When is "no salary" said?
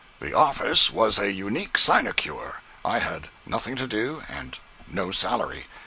4.87-5.67